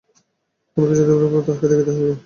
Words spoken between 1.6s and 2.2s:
দেখিতে হইবে।